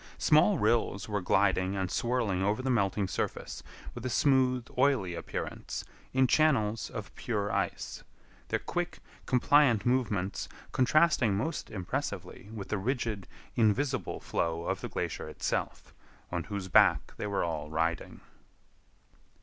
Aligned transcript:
Small 0.17 0.57
rills 0.57 1.07
were 1.07 1.21
gliding 1.21 1.75
and 1.75 1.91
swirling 1.91 2.41
over 2.41 2.63
the 2.63 2.71
melting 2.71 3.07
surface 3.07 3.61
with 3.93 4.03
a 4.03 4.09
smooth, 4.09 4.65
oily 4.75 5.13
appearance, 5.13 5.85
in 6.11 6.25
channels 6.25 6.89
of 6.89 7.13
pure 7.13 7.51
ice—their 7.51 8.57
quick, 8.57 8.97
compliant 9.27 9.85
movements 9.85 10.49
contrasting 10.71 11.37
most 11.37 11.69
impressively 11.69 12.49
with 12.51 12.69
the 12.69 12.79
rigid, 12.79 13.27
invisible 13.55 14.19
flow 14.19 14.63
of 14.65 14.81
the 14.81 14.89
glacier 14.89 15.29
itself, 15.29 15.93
on 16.31 16.45
whose 16.45 16.67
back 16.67 17.13
they 17.17 17.27
all 17.27 17.65
were 17.65 17.69
riding. 17.69 18.21